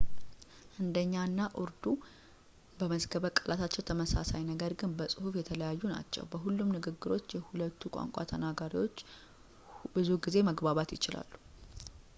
[0.75, 1.83] ህንዲኛ እና ኡርዱ
[2.77, 8.97] በመዝገበ ቃላታቸው ተመሳሳይ ነገር ግን በጽሁፍ የተለያዩ ናቸው በሁሉም ንግግሮች የሁለቱም ቋንቋ ተናጋሪዎች
[9.97, 11.31] ብዙ ጊዜ መግባባት ይችላሉ